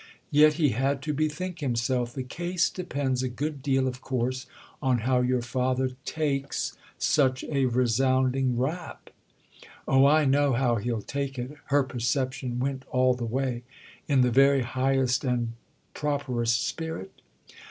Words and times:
Yet 0.31 0.53
he 0.53 0.69
had 0.69 1.03
to 1.03 1.13
bethink 1.13 1.59
himself. 1.59 2.15
"The 2.15 2.23
case 2.23 2.71
depends 2.71 3.21
a 3.21 3.29
good 3.29 3.61
deal 3.61 3.87
of 3.87 4.01
course 4.01 4.47
on 4.81 5.01
how 5.05 5.21
your 5.21 5.43
father 5.43 5.91
takes 6.05 6.75
such 6.97 7.43
a 7.43 7.65
resounding 7.65 8.57
rap." 8.57 9.11
"Oh, 9.87 10.07
I 10.07 10.25
know 10.25 10.53
how 10.53 10.77
he'll 10.77 11.03
take 11.03 11.37
it!"—her 11.37 11.83
perception 11.83 12.57
went 12.59 12.83
all 12.89 13.13
the 13.13 13.25
way. 13.25 13.61
"In 14.07 14.21
the 14.21 14.31
very 14.31 14.63
highest 14.63 15.23
and 15.23 15.53
properest 15.93 16.65
spirit?" 16.67 17.13